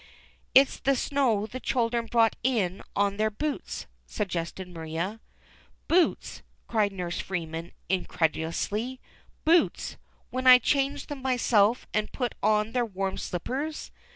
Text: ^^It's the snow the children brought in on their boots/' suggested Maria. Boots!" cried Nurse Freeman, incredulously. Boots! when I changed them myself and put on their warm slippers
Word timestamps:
^^It's 0.55 0.79
the 0.79 0.95
snow 0.95 1.45
the 1.45 1.59
children 1.59 2.07
brought 2.07 2.35
in 2.41 2.81
on 2.95 3.17
their 3.17 3.29
boots/' 3.29 3.85
suggested 4.07 4.67
Maria. 4.67 5.21
Boots!" 5.87 6.41
cried 6.67 6.91
Nurse 6.91 7.19
Freeman, 7.19 7.71
incredulously. 7.87 8.99
Boots! 9.45 9.97
when 10.31 10.47
I 10.47 10.57
changed 10.57 11.07
them 11.09 11.21
myself 11.21 11.85
and 11.93 12.11
put 12.11 12.33
on 12.41 12.71
their 12.71 12.83
warm 12.83 13.15
slippers 13.15 13.91